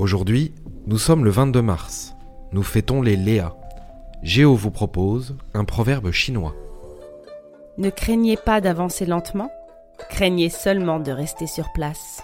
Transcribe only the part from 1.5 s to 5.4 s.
mars. Nous fêtons les Léa. Géo vous propose